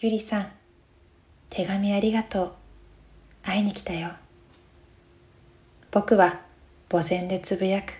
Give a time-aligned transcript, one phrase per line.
[0.00, 0.46] ゆりさん、
[1.48, 2.52] 手紙ありがとう。
[3.44, 4.10] 会いに来たよ。
[5.92, 6.40] 僕は
[6.90, 7.94] 墓前でつぶやく。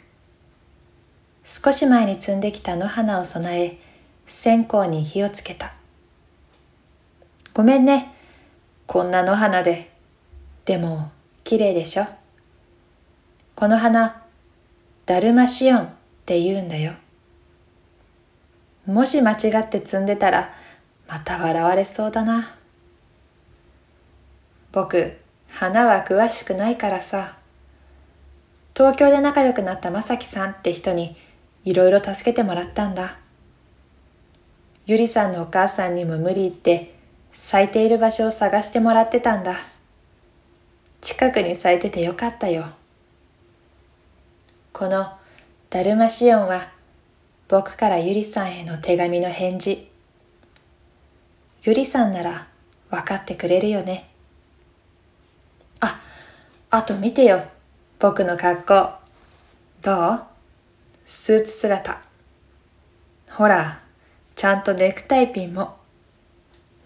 [1.44, 3.78] 少し前に摘んできた野花を備え、
[4.26, 5.72] 線香に火をつけた。
[7.54, 8.12] ごめんね。
[8.88, 9.92] こんな野花で。
[10.64, 11.12] でも、
[11.44, 12.06] 綺麗でしょ。
[13.54, 14.20] この花、
[15.06, 15.88] ダルマシオンっ
[16.26, 16.94] て言うんだよ。
[18.84, 20.52] もし間違って摘んでたら、
[21.08, 22.54] また笑われそうだな。
[24.72, 25.16] 僕、
[25.48, 27.36] 花は詳しくないからさ。
[28.76, 31.16] 東京で仲良くなったまさきさんって人に
[31.64, 33.16] いろいろ助けてもらったんだ。
[34.86, 36.94] ゆりさんのお母さんにも無理言って
[37.32, 39.54] 咲いている場所を探してもらってたんだ。
[41.00, 42.64] 近くに咲いててよかったよ。
[44.72, 45.12] この
[45.70, 46.60] ダルマシオンは
[47.46, 49.93] 僕からゆりさんへの手紙の返事。
[51.66, 52.46] ゆりさんなら
[52.90, 54.10] 分かってくれるよね。
[55.80, 55.98] あ、
[56.70, 57.42] あと見てよ。
[57.98, 58.98] 僕の格好。
[59.80, 60.22] どう？
[61.06, 62.02] スーツ姿。
[63.30, 63.80] ほら、
[64.36, 65.78] ちゃんとネクタイピンも。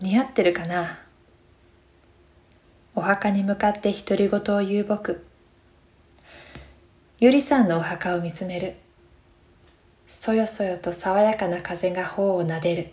[0.01, 1.01] 似合ってるかな？
[2.95, 5.27] お墓に向かって独り言を言う僕。
[7.19, 8.77] ゆりさんのお墓を見つめる。
[10.07, 12.91] そよそよと爽やかな風が頬をなでる。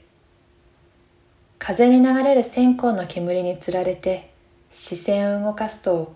[1.68, 4.30] 風に流れる線香の煙につられて
[4.70, 6.14] 視線を動かすと、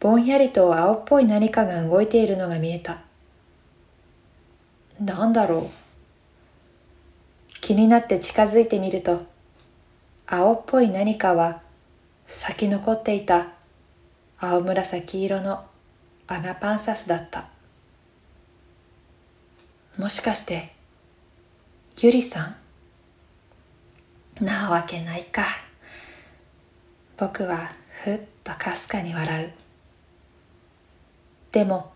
[0.00, 2.98] ぼんやりと青っぽい何かが動いているのが見えた。
[4.98, 5.70] なんだろう。
[7.60, 9.22] 気になって近づいてみると、
[10.26, 11.62] 青っぽい何かは
[12.26, 13.52] 咲き残っていた
[14.40, 15.64] 青紫色の
[16.26, 17.48] アガパンサスだった
[19.96, 20.72] もしかして
[22.00, 22.59] ゆりさん？
[24.40, 25.42] なわけないか。
[27.18, 27.58] 僕は
[28.02, 29.52] ふっとかすかに笑う。
[31.52, 31.92] でも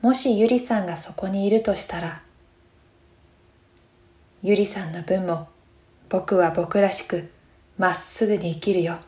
[0.00, 2.22] もしゆりさんがそこにいるとしたら
[4.42, 5.48] ゆりさんの分も
[6.08, 7.30] 僕は僕らしく
[7.78, 8.98] まっすぐに生きるよ。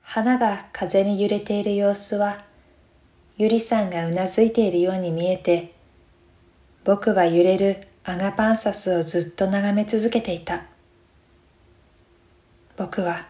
[0.00, 2.44] 花が風に揺れている様子は
[3.36, 5.72] ゆりさんがうなずいているように見えて、
[6.84, 10.73] 僕は揺れるアガパンサスをずっと眺め続けていた。
[12.76, 13.24] 僕は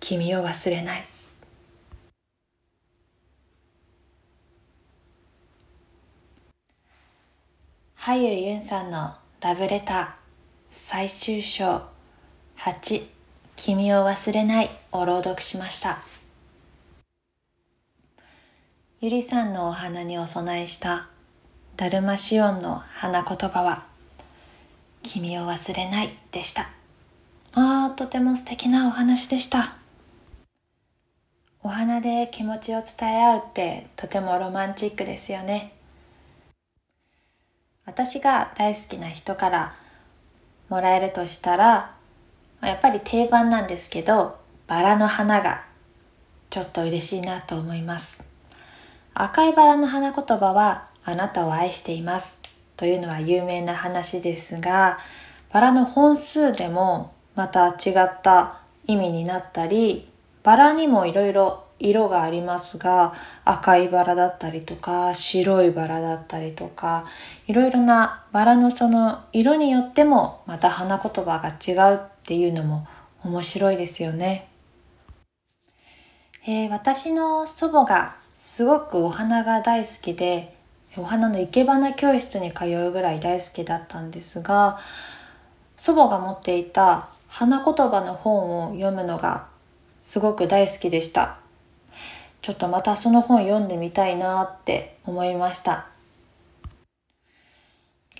[0.00, 1.04] 君を忘れない。
[7.96, 10.08] はゆゆんさんのラブレター
[10.70, 11.82] 最終章
[12.56, 13.02] 8
[13.56, 15.98] 君を忘れないを朗読しました。
[19.02, 21.10] ゆりさんのお花にお供えした
[21.76, 23.84] ダルマシオンの花言葉は
[25.02, 26.81] 君を忘れないでした。
[27.54, 29.76] ああ、とても素敵なお話でした。
[31.62, 35.74] お花で気持ちを伝え合うってとてもロマンチックですよね。
[37.84, 39.74] 私が大好きな人から
[40.70, 41.94] もらえるとしたら、
[42.62, 45.66] やっぱり定番なんですけど、バラの花が
[46.48, 48.24] ちょっと嬉しいなと思います。
[49.12, 52.40] 赤いバラの花言葉はあなたを愛しています
[52.78, 54.98] というのは有名な話ですが、
[55.52, 60.08] バラの本数でもまた違った意味になったり、
[60.42, 63.12] バラにもいろいろ色がありますが、
[63.44, 67.04] 赤いバラだったりとか、白いバラだったりとか、
[67.46, 72.86] いろいろなバラのその色によってもまた花言葉が違うっていうのも
[73.24, 74.48] 面白いですよね。
[76.44, 80.56] えー、私の祖母がすごくお花が大好きで
[80.96, 84.80] お花の生け花教室に通うぐらい大好きだったんですが
[85.76, 89.46] 祖母が持っていた花言葉の本を読むのが
[90.02, 91.38] すごく大好きでした
[92.42, 95.86] ちょっとまたその本読んでみたいなって思いました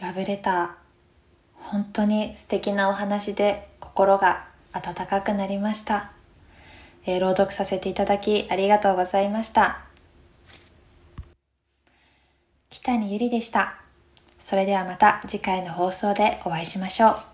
[0.01, 0.69] ラブレター
[1.57, 6.11] 本当に素敵なお話で心が温かくなりました、
[7.05, 9.81] えー、朗読させていただきありがとうございました
[12.71, 13.75] 北にゆりでした。
[14.39, 17.32] それではまた次回の放送でお会いしましょう。